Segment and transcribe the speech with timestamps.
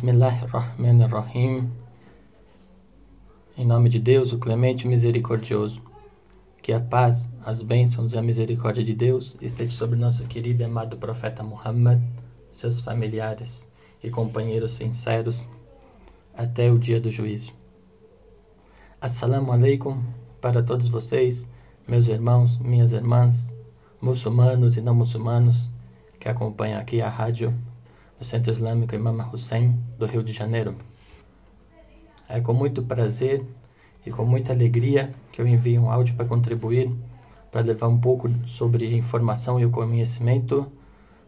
[0.00, 1.70] Bismillahirrahmanirrahim.
[3.54, 5.82] Em nome de Deus, o clemente misericordioso.
[6.62, 10.64] Que a paz, as bênçãos e a misericórdia de Deus esteja sobre nosso querido e
[10.64, 12.00] amado profeta Muhammad,
[12.48, 13.68] seus familiares
[14.02, 15.46] e companheiros sinceros,
[16.34, 17.52] até o dia do juízo.
[19.02, 20.02] Assalamu alaikum
[20.40, 21.46] para todos vocês,
[21.86, 23.54] meus irmãos, minhas irmãs,
[24.00, 25.68] muçulmanos e não muçulmanos
[26.18, 27.54] que acompanham aqui a rádio
[28.20, 30.76] do Centro Islâmico Imam Hussein do Rio de Janeiro.
[32.28, 33.42] É com muito prazer
[34.04, 36.94] e com muita alegria que eu envio um áudio para contribuir,
[37.50, 40.70] para levar um pouco sobre informação e o conhecimento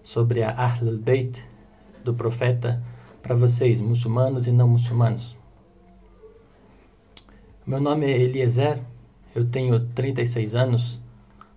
[0.02, 1.42] sobre a Ahlul Bayt
[2.04, 2.82] do profeta
[3.22, 5.34] para vocês, muçulmanos e não muçulmanos.
[7.66, 8.82] Meu nome é Eliezer,
[9.34, 11.00] eu tenho 36 anos,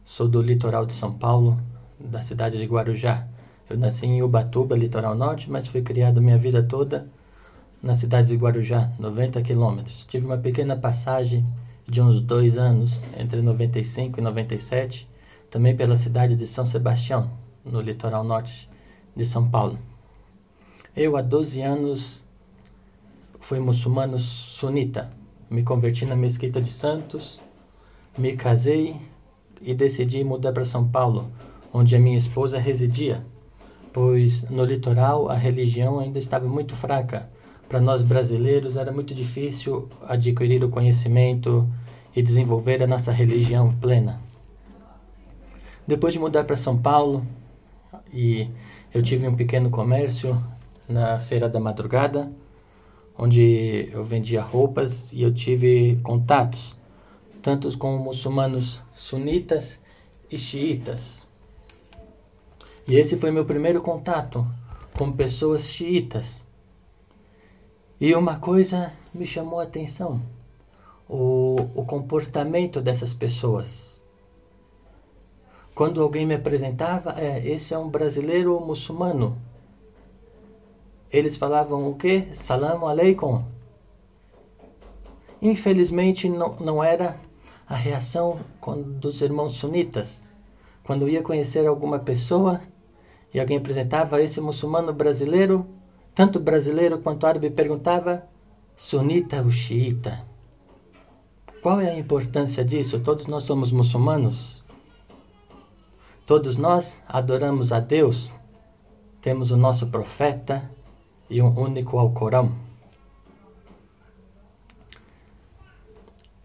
[0.06, 1.60] sou do litoral de São Paulo,
[2.00, 3.28] da cidade de Guarujá.
[3.68, 7.08] Eu nasci em Ubatuba, litoral norte, mas fui criado minha vida toda
[7.82, 10.06] na cidade de Guarujá, 90 quilômetros.
[10.06, 11.46] Tive uma pequena passagem
[11.88, 15.08] de uns dois anos, entre 95 e 97,
[15.50, 17.30] também pela cidade de São Sebastião,
[17.64, 18.70] no litoral norte
[19.16, 19.80] de São Paulo.
[20.96, 22.24] Eu, há 12 anos,
[23.40, 25.10] fui muçulmano sunita.
[25.50, 27.42] Me converti na Mesquita de Santos,
[28.18, 28.96] me casei
[29.62, 31.32] e decidi mudar para São Paulo,
[31.74, 33.24] onde a minha esposa residia,
[33.96, 37.30] pois no litoral a religião ainda estava muito fraca.
[37.70, 41.66] Para nós brasileiros era muito difícil adquirir o conhecimento
[42.14, 44.20] e desenvolver a nossa religião plena.
[45.88, 47.26] Depois de mudar para São Paulo,
[48.14, 48.50] e
[48.94, 50.44] eu tive um pequeno comércio
[50.90, 52.30] na Feira da Madrugada,
[53.18, 56.76] onde eu vendia roupas e eu tive contatos
[57.42, 59.80] tanto com muçulmanos sunitas
[60.30, 61.26] e xiitas.
[62.88, 64.46] E esse foi meu primeiro contato
[64.96, 66.44] com pessoas xiitas.
[68.00, 70.22] E uma coisa me chamou a atenção:
[71.10, 74.02] o, o comportamento dessas pessoas.
[75.74, 79.36] Quando alguém me apresentava, é, esse é um brasileiro muçulmano.
[81.12, 82.28] Eles falavam o quê?
[82.34, 83.44] Salam aleikum.
[85.42, 87.20] Infelizmente não, não era
[87.68, 88.40] a reação
[89.00, 90.28] dos irmãos sunitas.
[90.84, 92.62] Quando eu ia conhecer alguma pessoa
[93.36, 95.68] e alguém apresentava esse muçulmano brasileiro,
[96.16, 98.24] tanto brasileiro quanto árabe, perguntava
[98.78, 100.26] sunita ou xiita.
[101.62, 103.02] Qual é a importância disso?
[103.02, 104.64] Todos nós somos muçulmanos.
[106.26, 108.32] Todos nós adoramos a Deus.
[109.22, 110.72] Temos o nosso profeta
[111.30, 112.54] e um único Alcorão.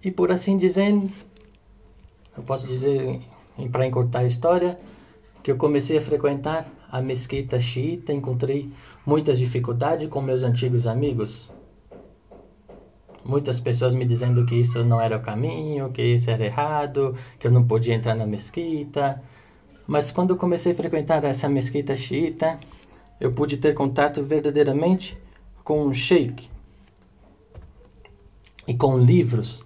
[0.03, 0.93] E por assim dizer,
[2.37, 3.21] eu posso dizer,
[3.71, 4.77] para encurtar a história,
[5.43, 8.71] que eu comecei a frequentar a mesquita xiita, encontrei
[9.06, 11.51] muitas dificuldades com meus antigos amigos.
[13.25, 17.47] Muitas pessoas me dizendo que isso não era o caminho, que isso era errado, que
[17.47, 19.23] eu não podia entrar na mesquita.
[19.87, 22.59] Mas quando eu comecei a frequentar essa mesquita xiita,
[23.21, 25.19] eu pude ter contato verdadeiramente
[25.62, 26.49] com um sheik
[28.67, 29.62] e com livros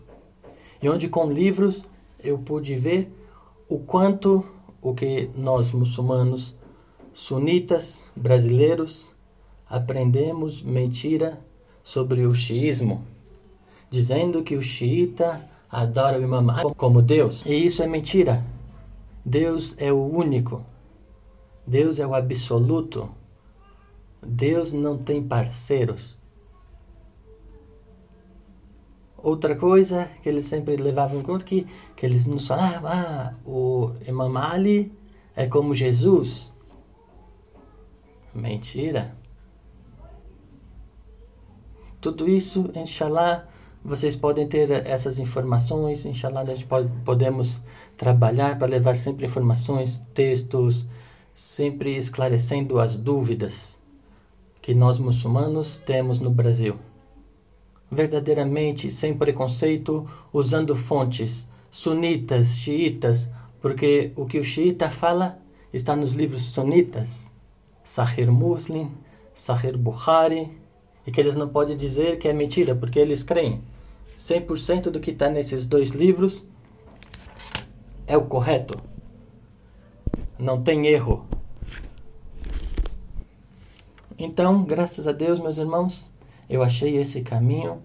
[0.85, 1.83] e onde com livros
[2.23, 3.11] eu pude ver
[3.67, 4.45] o quanto
[4.85, 6.55] o que nós muçulmanos
[7.15, 9.11] sunitas brasileiros
[9.67, 11.41] aprendemos mentira
[11.83, 13.03] sobre o xiismo,
[13.89, 17.43] dizendo que o xiita adora o Imam Ali como Deus.
[17.47, 18.45] E isso é mentira.
[19.25, 20.63] Deus é o único.
[21.67, 23.09] Deus é o absoluto.
[24.23, 26.15] Deus não tem parceiros.
[29.25, 33.93] Outra coisa que eles sempre levavam em conta que, que eles nos falavam, ah, o
[34.07, 34.93] Imam Ali
[35.35, 36.53] é como Jesus.
[38.35, 39.17] Mentira.
[42.03, 43.49] Tudo isso, inshallah,
[43.83, 47.63] vocês podem ter essas informações, inshallah, nós pode, podemos
[47.97, 50.85] trabalhar para levar sempre informações, textos,
[51.35, 53.81] sempre esclarecendo as dúvidas
[54.61, 56.79] que nós muçulmanos temos no Brasil
[57.95, 63.29] verdadeiramente sem preconceito, usando fontes sunitas, xiitas,
[63.61, 65.39] porque o que o xiita fala
[65.73, 67.33] está nos livros sunitas,
[67.83, 68.93] Sahih Muslim,
[69.35, 70.57] Sahih Bukhari,
[71.07, 73.61] e que eles não podem dizer que é mentira, porque eles creem
[74.17, 76.47] 100% do que está nesses dois livros
[78.07, 78.79] é o correto.
[80.39, 81.27] Não tem erro.
[84.17, 86.11] Então, graças a Deus, meus irmãos,
[86.49, 87.83] eu achei esse caminho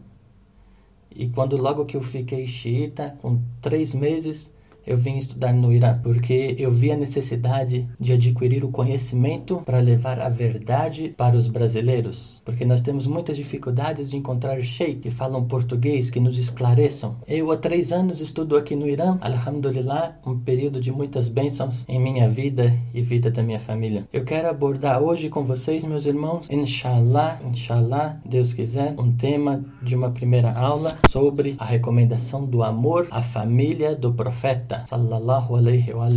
[1.16, 4.54] e quando logo que eu fiquei xiita, com três meses,
[4.86, 6.00] eu vim estudar no Irã?
[6.02, 11.48] Porque eu vi a necessidade de adquirir o conhecimento para levar a verdade para os
[11.48, 12.39] brasileiros.
[12.44, 17.16] Porque nós temos muitas dificuldades de encontrar sheik que falam português, que nos esclareçam.
[17.28, 22.00] Eu há três anos estudo aqui no Irã, Alhamdulillah, um período de muitas bênçãos em
[22.00, 24.08] minha vida e vida da minha família.
[24.12, 29.96] Eu quero abordar hoje com vocês, meus irmãos, inshallah, inshallah, Deus quiser, um tema de
[29.96, 36.10] uma primeira aula sobre a recomendação do amor à família do profeta, sallallahu alaihi wa.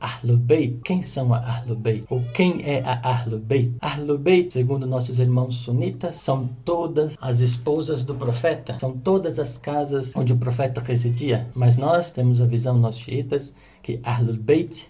[0.00, 2.04] Ahlul Bayt, quem são a Ahlul Bayt?
[2.10, 3.72] Ou quem é a Ahlul Bayt?
[3.80, 9.56] Ahlul Bayt, segundo nossos irmãos sunitas, são todas as esposas do profeta, são todas as
[9.56, 11.48] casas onde o profeta residia.
[11.54, 13.52] Mas nós temos a visão, nós xiitas,
[13.82, 14.88] que Ahlul Bayt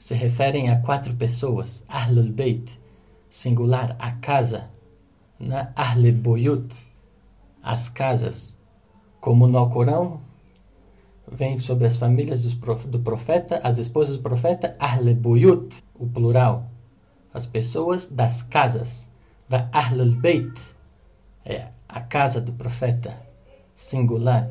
[0.00, 1.84] se referem a quatro pessoas.
[1.86, 2.80] Ahlul Bayt,
[3.28, 4.70] singular, a casa.
[5.38, 6.74] Na Ahle Boyut,
[7.62, 8.56] as casas.
[9.20, 10.20] Como no Alcorão,
[11.30, 16.70] vem sobre as famílias do profeta, as esposas do profeta, Ahle Boyut, o plural.
[17.32, 19.09] As pessoas das casas.
[19.50, 20.56] Va Ahlul Bayt,
[21.44, 23.20] é a casa do profeta,
[23.74, 24.48] singular.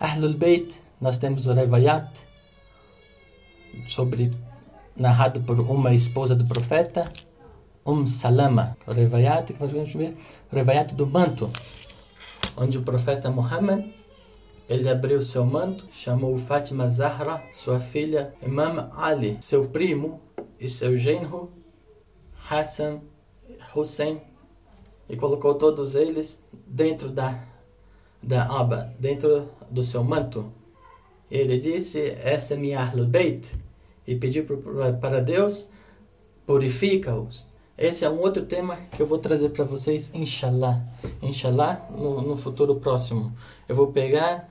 [0.00, 2.08] Ahlul Bayt, nós temos o Revayat,
[3.86, 4.32] sobre
[4.96, 7.12] narrado por uma esposa do profeta,
[7.84, 10.16] Um Salama, o Revayat, que nós vamos ver,
[10.50, 11.50] o Revayat do manto,
[12.56, 13.84] onde o profeta Muhammad
[14.70, 20.22] ele abriu seu manto, chamou Fátima Zahra, sua filha, Imam Ali, seu primo
[20.58, 21.52] e seu genro,
[22.48, 23.02] Hassan,
[23.74, 24.20] Hussein,
[25.08, 27.44] e colocou todos eles dentro da,
[28.22, 30.52] da aba, dentro do seu manto.
[31.30, 33.54] Ele disse: Essa é minha Ahlul Beit,
[34.06, 34.46] e pediu
[35.00, 35.68] para Deus:
[36.46, 37.52] purifica-os.
[37.76, 40.80] Esse é um outro tema que eu vou trazer para vocês, inshallah.
[41.20, 43.34] Inshallah, no, no futuro próximo.
[43.68, 44.48] Eu vou pegar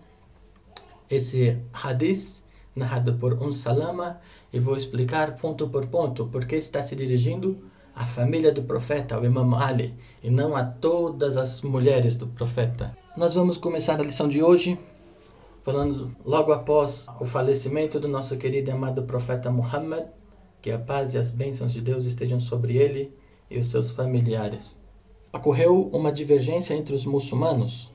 [1.10, 2.44] esse hadith
[2.76, 4.20] narrado por Um Salama
[4.52, 7.58] e vou explicar ponto por ponto porque está se dirigindo
[7.96, 12.98] à família do profeta, ao Imam Ali, e não a todas as mulheres do profeta.
[13.16, 14.78] Nós vamos começar a lição de hoje
[15.64, 20.08] falando logo após o falecimento do nosso querido e amado profeta Muhammad,
[20.62, 23.14] que a paz e as bênçãos de Deus estejam sobre ele
[23.50, 24.78] e os seus familiares.
[25.32, 27.94] Ocorreu uma divergência entre os muçulmanos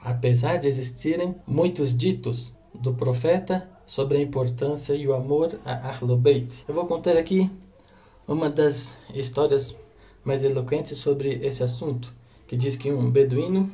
[0.00, 6.18] apesar de existirem muitos ditos do profeta sobre a importância e o amor a Ahlul
[6.18, 6.64] Bayt.
[6.68, 7.50] Eu vou contar aqui
[8.28, 9.74] uma das histórias
[10.22, 12.12] mais eloquentes sobre esse assunto,
[12.46, 13.72] que diz que um beduíno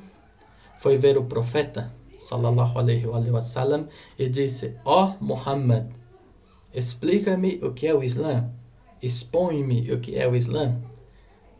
[0.79, 5.87] foi ver o profeta sallallahu alaihi wa sallam e disse: "Ó oh, Muhammad,
[6.73, 8.49] explica-me o que é o Islã,
[9.03, 10.81] expõe-me o que é o Islã."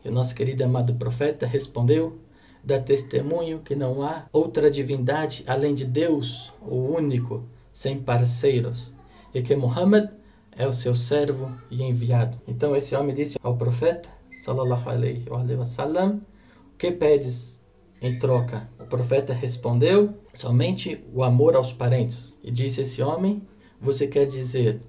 [0.03, 2.17] E o nosso querido amado profeta respondeu:
[2.63, 7.43] dá testemunho que não há outra divindade além de Deus, o único,
[7.73, 8.93] sem parceiros,
[9.33, 10.09] e que Muhammad
[10.55, 12.39] é o seu servo e enviado.
[12.47, 14.09] Então esse homem disse ao profeta,
[14.43, 16.21] sallallahu alaihi wa sallam,
[16.73, 17.61] o que pedes
[18.01, 18.69] em troca?
[18.79, 22.35] O profeta respondeu, somente o amor aos parentes.
[22.43, 23.41] E disse esse homem,
[23.81, 24.81] você quer dizer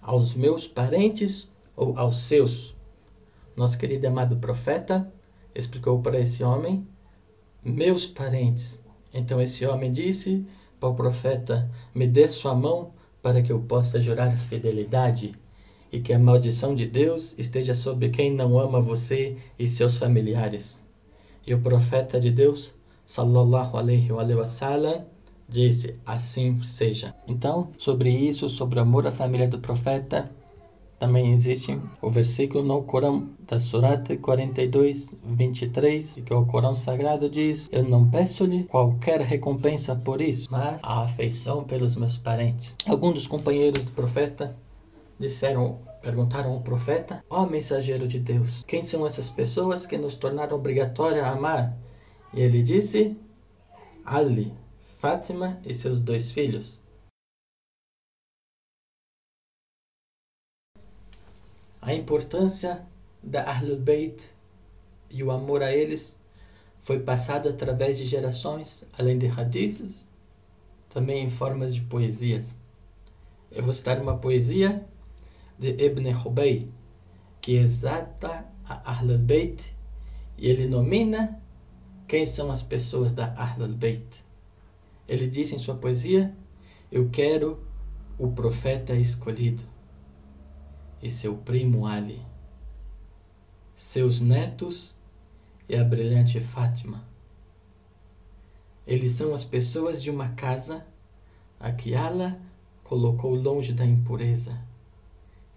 [0.00, 2.74] aos meus parentes ou aos seus?
[3.56, 5.12] Nosso querido amado profeta
[5.54, 6.86] explicou para esse homem
[7.64, 8.80] meus parentes.
[9.12, 10.44] Então esse homem disse
[10.80, 12.92] para o profeta: Me dê sua mão
[13.24, 15.32] para que eu possa jurar fidelidade
[15.90, 20.84] e que a maldição de Deus esteja sobre quem não ama você e seus familiares.
[21.46, 22.74] E o profeta de Deus,
[23.06, 25.06] sallallahu alaihi wa sallam,
[25.48, 27.14] disse: Assim seja.
[27.26, 30.30] Então, sobre isso, sobre o amor à família do profeta,
[30.98, 37.68] também existe o versículo no Corão da Surat 42, 23, que o Corão Sagrado diz:
[37.72, 42.76] Eu não peço-lhe qualquer recompensa por isso, mas a afeição pelos meus parentes.
[42.86, 44.56] Alguns dos companheiros do profeta
[45.18, 50.16] disseram, perguntaram ao profeta: Ó oh, mensageiro de Deus, quem são essas pessoas que nos
[50.16, 51.76] tornaram obrigatório a amar?
[52.32, 53.16] E ele disse:
[54.04, 54.52] Ali,
[55.04, 56.80] Fátima e seus dois filhos.
[61.86, 62.82] A importância
[63.22, 64.24] da Ahlul Bayt
[65.10, 66.18] e o amor a eles
[66.80, 70.06] foi passado através de gerações, além de hadiths,
[70.88, 72.62] também em formas de poesias.
[73.52, 74.82] Eu vou citar uma poesia
[75.58, 76.72] de Ibn Hubay,
[77.42, 79.70] que exata a Ahlul Bayt
[80.38, 81.38] e ele nomina
[82.08, 84.24] quem são as pessoas da Ahlul Bayt.
[85.06, 86.34] Ele diz em sua poesia:
[86.90, 87.62] Eu quero
[88.18, 89.73] o profeta escolhido
[91.04, 92.22] e seu primo Ali,
[93.74, 94.96] seus netos
[95.68, 97.04] e a brilhante Fátima.
[98.86, 100.86] Eles são as pessoas de uma casa
[101.60, 102.40] a que Allah
[102.82, 104.58] colocou longe da impureza.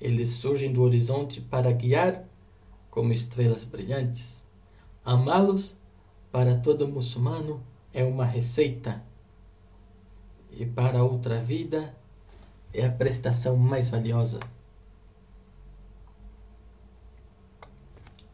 [0.01, 2.25] Eles surgem do horizonte para guiar
[2.91, 4.45] como estrelas brilhantes.
[5.05, 5.77] Amá-los
[6.29, 7.63] para todo muçulmano
[7.93, 9.01] é uma receita,
[10.51, 11.95] e para outra vida
[12.73, 14.41] é a prestação mais valiosa.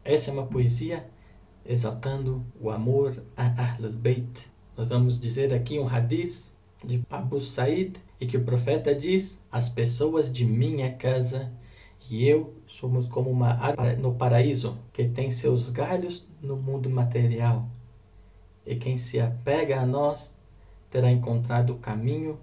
[0.06, 1.10] Essa é uma poesia
[1.66, 4.52] exaltando o amor a Ahlul Bayt.
[4.76, 6.52] Nós vamos dizer aqui um hadith
[6.84, 11.50] de Abu Said e que o profeta diz: As pessoas de minha casa
[12.10, 17.70] e eu somos como uma árvore no paraíso que tem seus galhos no mundo material.
[18.66, 20.36] E quem se apega a nós
[20.90, 22.38] terá encontrado o caminho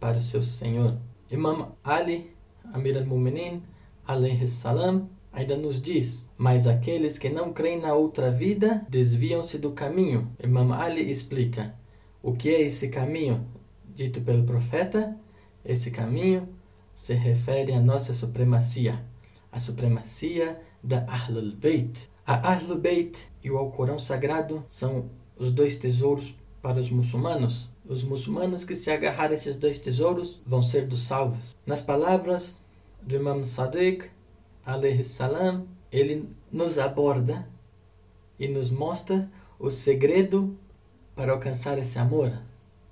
[0.00, 0.98] para o seu Senhor.
[1.30, 2.34] Imam Ali,
[2.72, 3.62] Amir al-Mu'minin,
[4.06, 9.70] alayhi salam, ainda nos diz: Mas aqueles que não creem na outra vida desviam-se do
[9.72, 10.32] caminho.
[10.42, 11.74] Imam Ali explica:
[12.22, 13.46] O que é esse caminho
[13.94, 15.14] dito pelo profeta?
[15.62, 16.48] Esse caminho
[16.94, 19.04] se refere à nossa supremacia,
[19.52, 22.08] a supremacia da Ahlul Bayt.
[22.26, 27.68] A Ahlul Bayt e o Alcorão Sagrado são os dois tesouros para os muçulmanos.
[27.84, 31.54] Os muçulmanos que se agarrarem a esses dois tesouros vão ser dos salvos.
[31.66, 32.58] Nas palavras
[33.02, 34.10] do Imam Sadiq,
[35.04, 37.48] salam, ele nos aborda
[38.38, 40.58] e nos mostra o segredo
[41.14, 42.32] para alcançar esse amor.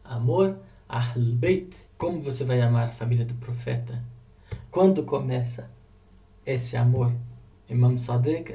[0.05, 1.77] Amor Ahlul Bayt.
[1.99, 4.03] Como você vai amar a família do profeta?
[4.71, 5.71] Quando começa
[6.47, 7.13] esse amor?
[7.69, 8.53] Imam Sadiq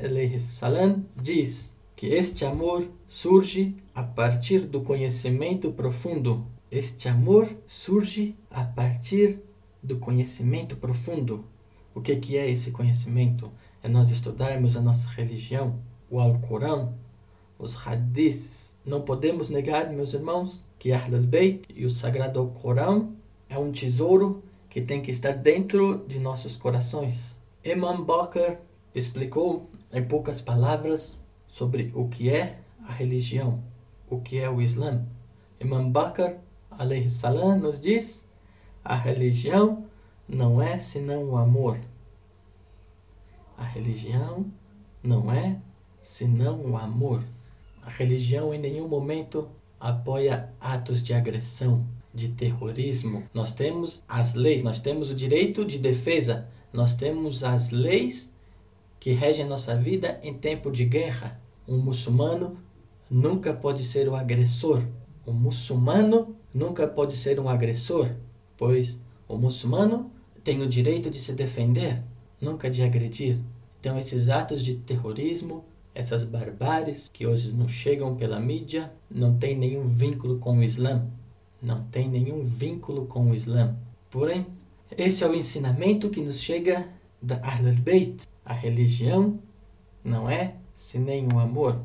[0.50, 6.46] salam diz que este amor surge a partir do conhecimento profundo.
[6.72, 9.40] Este amor surge a partir
[9.84, 11.44] do conhecimento profundo.
[12.00, 13.52] O que, que é esse conhecimento?
[13.84, 16.94] É nós estudarmos a nossa religião, o Alcorão,
[17.58, 18.74] os hadiths.
[18.86, 23.14] Não podemos negar, meus irmãos, que Ahlul Bayt e o Sagrado Alcorão
[23.50, 27.38] é um tesouro que tem que estar dentro de nossos corações.
[27.66, 28.62] Imam Bakr
[28.96, 33.62] explicou em poucas palavras sobre o que é a religião,
[34.10, 35.06] o que é o Islã.
[35.60, 36.38] Imam Bakr
[37.10, 38.26] salam nos diz:
[38.86, 39.90] a religião
[40.30, 41.78] não é senão o amor.
[43.60, 44.46] A religião
[45.04, 45.60] não é
[46.02, 47.22] senão o amor.
[47.84, 53.22] A religião em nenhum momento apoia atos de agressão, de terrorismo.
[53.34, 58.32] Nós temos as leis, nós temos o direito de defesa, nós temos as leis
[58.98, 61.38] que regem nossa vida em tempo de guerra.
[61.68, 62.58] Um muçulmano
[63.10, 64.82] nunca pode ser o agressor.
[65.28, 68.10] Um muçulmano nunca pode ser um agressor,
[68.56, 70.10] pois o muçulmano
[70.46, 72.02] tem o direito de se defender,
[72.40, 73.40] nunca de agredir.
[73.80, 79.58] Então, esses atos de terrorismo, essas barbáries que hoje nos chegam pela mídia, não tem
[79.58, 81.08] nenhum vínculo com o Islã.
[81.62, 83.76] Não tem nenhum vínculo com o Islã.
[84.10, 84.46] Porém,
[84.98, 86.88] esse é o ensinamento que nos chega
[87.22, 88.24] da Ahlul Bayt.
[88.46, 89.40] A religião
[90.04, 91.82] não é se nem o amor.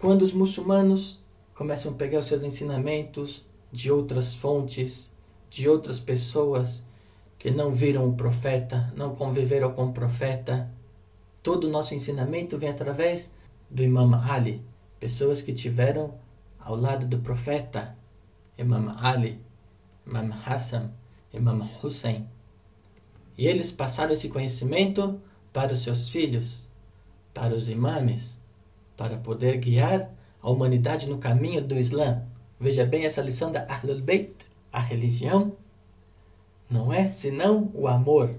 [0.00, 1.22] Quando os muçulmanos
[1.54, 5.10] começam a pegar os seus ensinamentos de outras fontes,
[5.48, 6.82] de outras pessoas
[7.44, 10.66] que não viram o profeta, não conviveram com o profeta,
[11.42, 13.30] todo o nosso ensinamento vem através
[13.68, 14.64] do Imam Ali,
[14.98, 16.14] pessoas que tiveram
[16.58, 17.94] ao lado do profeta,
[18.56, 19.38] Imam Ali,
[20.06, 20.90] Imam Hassan,
[21.34, 22.26] Imam Hussein.
[23.36, 25.20] E eles passaram esse conhecimento
[25.52, 26.66] para os seus filhos,
[27.34, 28.40] para os imames,
[28.96, 30.10] para poder guiar
[30.40, 32.22] a humanidade no caminho do Islã.
[32.58, 34.48] Veja bem essa lição da Ahlul Bayt.
[34.72, 35.54] A religião
[36.68, 38.34] não é senão o amor.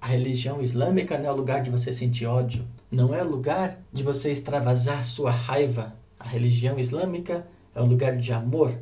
[0.00, 4.30] A religião islâmica não é lugar de você sentir ódio, não é lugar de você
[4.30, 5.94] extravasar sua raiva.
[6.18, 8.78] A religião islâmica é um lugar de amor.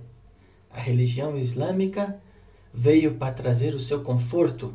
[0.71, 2.21] A religião islâmica
[2.73, 4.75] veio para trazer o seu conforto,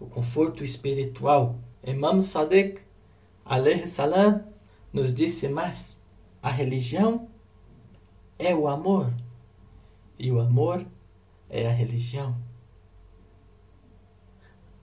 [0.00, 1.58] o conforto espiritual.
[1.84, 2.80] Imam Sadiq,
[3.44, 4.44] alayhi salam,
[4.92, 5.96] nos disse mais:
[6.42, 7.28] a religião
[8.38, 9.12] é o amor
[10.18, 10.84] e o amor
[11.50, 12.47] é a religião.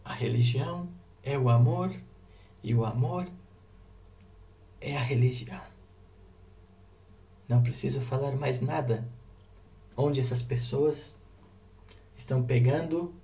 [0.06, 0.88] A religião
[1.24, 1.92] é o amor
[2.62, 3.28] e o amor
[4.80, 5.64] é a religião.
[7.50, 9.04] Não preciso falar mais nada.
[9.98, 11.16] Onde essas pessoas
[12.16, 13.16] estão pegando,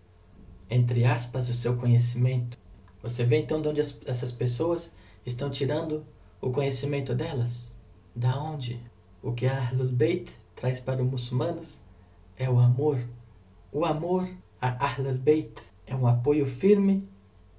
[0.72, 2.58] entre aspas, o seu conhecimento.
[3.04, 4.92] Você vê então de onde as, essas pessoas
[5.24, 6.04] estão tirando
[6.42, 7.78] o conhecimento delas?
[8.16, 8.82] Da onde?
[9.22, 11.80] O que a Ahlul Bayt traz para os muçulmanos
[12.38, 13.08] é o amor.
[13.72, 14.28] O amor
[14.60, 17.05] a Ahlul Bayt é um apoio firme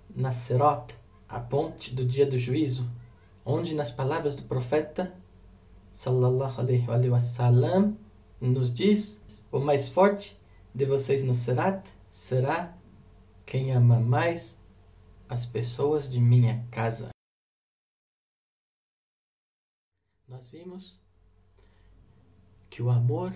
[0.08, 0.94] na Sirat,
[1.28, 2.90] a ponte do dia do juízo,
[3.44, 5.14] onde nas palavras do profeta
[5.92, 7.94] sallallahu alaihi wasallam
[8.40, 9.20] nos diz:
[9.52, 10.40] o mais forte
[10.74, 12.74] de vocês no Serat será
[13.44, 14.58] quem ama mais
[15.28, 17.10] as pessoas de minha casa.
[20.26, 20.98] Nós vimos
[22.70, 23.34] que o amor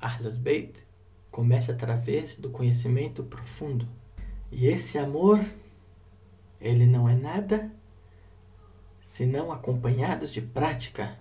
[0.00, 0.86] Ahlul Beit
[1.28, 3.88] começa através do conhecimento profundo.
[4.50, 5.44] E esse amor,
[6.60, 7.70] ele não é nada
[9.00, 11.18] senão acompanhados de prática.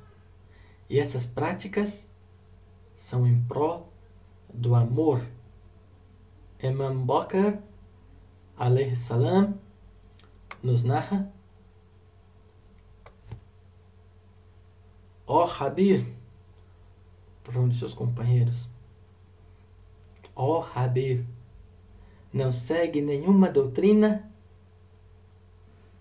[0.90, 2.12] E essas práticas
[2.96, 3.92] são em prol
[4.54, 5.26] do amor.
[6.62, 7.60] Imam Bakr,
[8.58, 9.60] alayhi salam,
[10.64, 11.32] nos narra
[15.30, 16.08] Ó oh, Habir,
[17.44, 18.70] para um de seus companheiros,
[20.34, 21.26] ó oh, Habir,
[22.34, 24.30] não segue nenhuma doutrina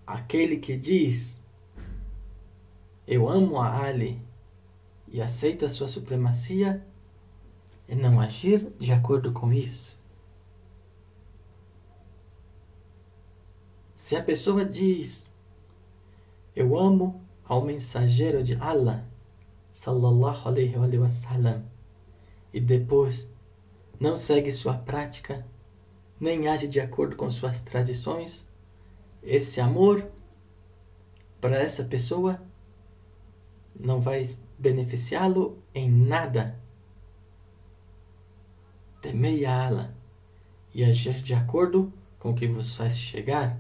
[0.07, 1.41] aquele que diz
[3.07, 4.21] eu amo a Ali
[5.09, 6.85] e aceito a sua supremacia
[7.89, 9.97] e não agir de acordo com isso.
[13.95, 15.29] Se a pessoa diz
[16.55, 19.05] eu amo ao mensageiro de Allah
[19.73, 21.63] sallallahu alaihi wa sallam
[22.53, 23.31] e depois
[24.01, 25.47] não segue sua prática
[26.19, 28.47] nem age de acordo com suas tradições,
[29.23, 30.09] esse amor
[31.41, 32.41] para essa pessoa
[33.79, 34.27] não vai
[34.59, 36.59] beneficiá-lo em nada.
[39.03, 39.95] Temei a Allah
[40.75, 43.59] e agir de acordo com o que vos faz chegar.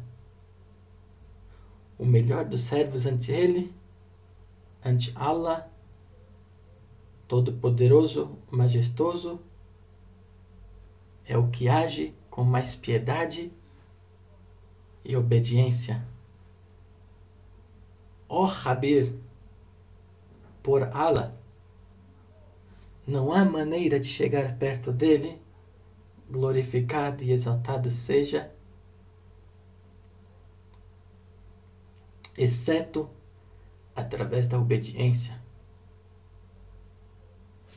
[1.98, 3.74] O melhor dos servos ante Ele,
[4.84, 5.70] ante Allah,
[7.28, 9.40] Todo-Poderoso, Majestoso,
[11.24, 13.50] é o que age com mais piedade
[15.02, 16.06] e obediência.
[18.28, 19.14] Ó oh, Rabir,
[20.62, 21.34] por Allah.
[23.06, 25.40] Não há maneira de chegar perto dele,
[26.28, 28.52] glorificado e exaltado seja,
[32.36, 33.08] exceto
[33.94, 35.40] através da obediência.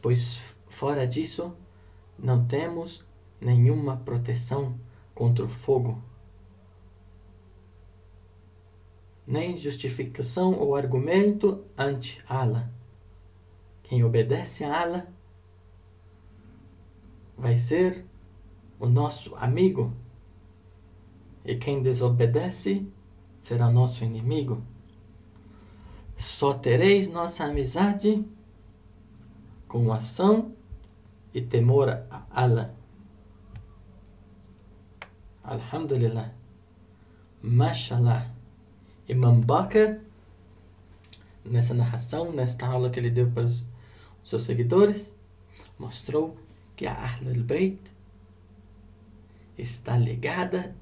[0.02, 1.56] Pois fora disso,
[2.18, 3.08] não temos
[3.40, 4.80] nenhuma proteção
[5.14, 6.02] contra o fogo,
[9.26, 12.72] nem justificação ou argumento ante Allah.
[13.84, 15.08] Quem obedece a Allah
[17.38, 18.06] vai ser
[18.80, 19.94] o nosso amigo.
[21.46, 22.88] E quem desobedece
[23.40, 24.62] será nosso inimigo.
[26.18, 28.26] Só tereis nossa amizade
[29.68, 30.54] com ação
[31.34, 32.79] e temor a Allah.
[35.44, 36.32] Alhamdulillah.
[37.42, 38.30] Mashallah.
[39.08, 40.00] Imam Bakr,
[41.44, 43.64] nessa narração, nesta aula que ele deu para os
[44.24, 45.12] seus seguidores,
[45.80, 46.38] mostrou
[46.76, 47.80] que a Ahlul Bayt
[49.58, 50.76] está ligada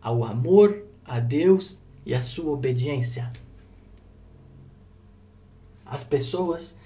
[0.00, 3.32] ao amor a Deus e à sua obediência.
[5.86, 6.76] As pessoas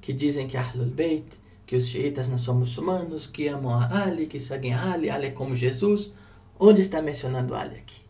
[0.00, 4.26] que dizem que Ahlul Bayt, que os xiitas não são muçulmanos, que amam a Ali,
[4.26, 6.12] que seguem a Ali, Ali é como Jesus,
[6.58, 8.00] onde está mencionando Ali aqui?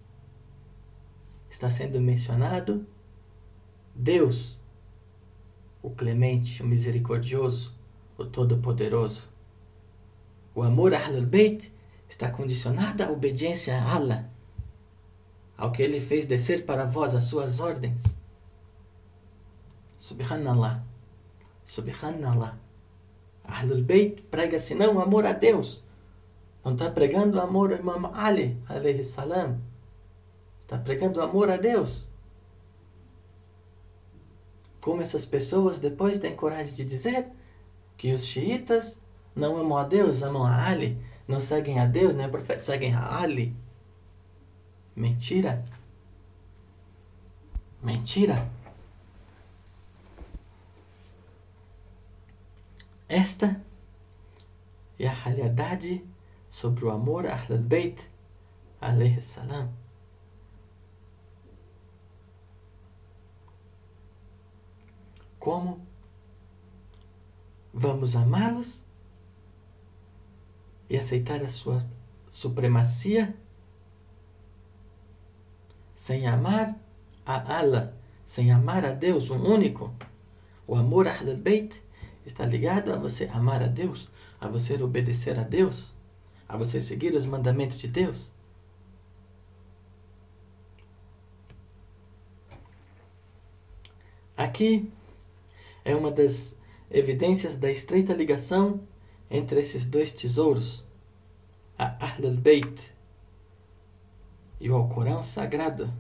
[1.49, 2.87] Está sendo mencionado
[3.95, 4.61] Deus
[5.83, 7.75] o clemente, o misericordioso,
[8.19, 9.29] o todo-poderoso.
[10.55, 11.73] O amor a Ahlul Bayt
[12.09, 14.31] está condicionado à obediência a Allah,
[15.57, 18.03] ao que ele fez descer para vós as suas ordens.
[19.97, 20.85] Subhanallah.
[21.64, 22.65] Subhanallah.
[23.48, 25.82] Ahlul Bayt prega-se não amor a Deus.
[26.64, 29.59] Não está pregando amor a Imam Ali, alayhi salam.
[30.61, 32.09] Está pregando amor a Deus.
[34.80, 37.28] Como essas pessoas depois têm coragem de dizer
[37.96, 38.98] que os xiitas
[39.35, 42.94] não amam a Deus, amam a Ali, não seguem a Deus, nem a profeta, seguem
[42.94, 43.54] a Ali.
[44.94, 45.64] Mentira.
[47.82, 48.50] Mentira.
[53.09, 53.61] Esta
[54.99, 56.05] é a realidade
[56.51, 58.03] sobre o amor a Ahlul Bayt,
[58.81, 59.73] alayhi salam.
[65.38, 65.87] Como
[67.73, 68.85] vamos amá-los
[70.90, 71.87] e aceitar a sua
[72.29, 73.37] supremacia
[75.95, 76.77] sem amar
[77.25, 79.95] a Allah, sem amar a Deus, um único.
[80.66, 81.86] O amor a Ahlul Bayt
[82.27, 84.11] está ligado a você amar a Deus,
[84.41, 85.95] a você obedecer a Deus,
[86.49, 88.31] a você seguir os mandamentos de Deus.
[94.37, 94.93] Aqui
[95.85, 96.55] é uma das
[96.91, 98.81] evidências da estreita ligação
[99.31, 100.85] entre esses dois tesouros,
[101.79, 102.93] a Ahl al-Bayt
[104.61, 105.93] e o Alcorão Sagrado.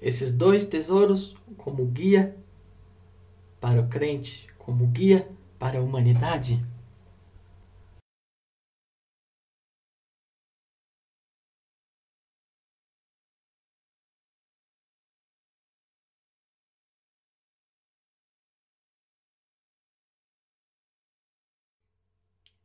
[0.00, 2.36] Esses dois tesouros como guia
[3.60, 5.26] para o crente, como guia
[5.58, 6.62] para a humanidade.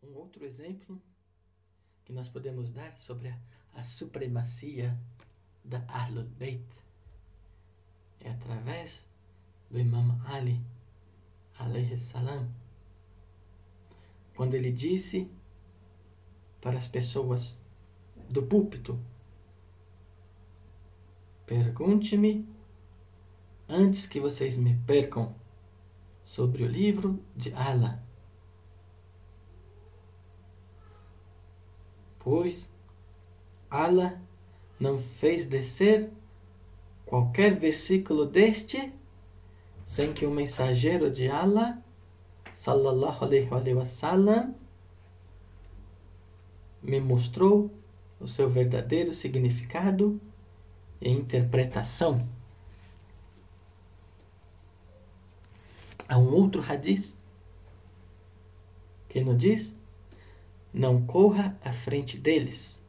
[0.02, 1.02] Um outro exemplo
[2.04, 3.40] que nós podemos dar sobre a,
[3.76, 5.00] a supremacia
[5.64, 6.68] da Ahlul Bayt
[8.20, 9.10] é através
[9.72, 10.62] do Imam Ali,
[11.98, 12.50] salam,
[14.36, 15.30] quando ele disse
[16.60, 17.60] para as pessoas
[18.30, 19.00] do púlpito:
[21.46, 22.48] Pergunte-me
[23.68, 25.36] antes que vocês me percam
[26.24, 28.04] sobre o livro de Allah
[32.24, 32.72] pois
[33.70, 34.20] Allah
[34.80, 36.10] não fez descer
[37.06, 38.92] qualquer versículo deste
[39.86, 41.82] sem que o mensageiro de Allah,
[42.54, 44.56] sallallahu alaihi wasallam,
[46.82, 47.72] me mostrou
[48.20, 50.20] o seu verdadeiro significado
[51.02, 52.28] e interpretação.
[56.08, 57.16] Há um outro hadith
[59.10, 59.76] que nos diz
[60.74, 62.82] não corra à frente deles,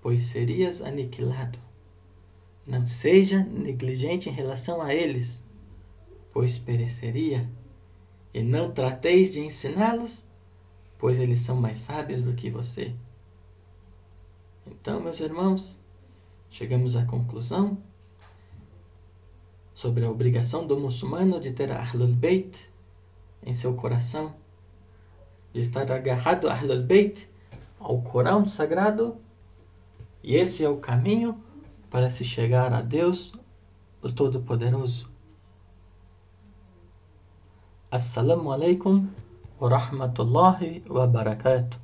[0.00, 1.63] pois serias aniquilado.
[2.66, 5.44] Não seja negligente em relação a eles,
[6.32, 7.48] pois pereceria.
[8.32, 10.24] E não trateis de ensiná-los,
[10.98, 12.94] pois eles são mais sábios do que você.
[14.66, 15.78] Então, meus irmãos,
[16.50, 17.78] chegamos à conclusão
[19.74, 22.68] sobre a obrigação do muçulmano de ter Ahlul Bayt
[23.44, 24.34] em seu coração
[25.54, 27.28] de estar agarrado a Ahlul Bayt,
[27.78, 29.16] ao Corão Sagrado,
[30.20, 31.40] e esse é o caminho
[31.94, 33.32] para se chegar a Deus,
[34.02, 35.08] o Todo-Poderoso.
[37.88, 39.08] Assalamu alaikum
[39.60, 41.78] wa rahmatullahi wa barakatuh.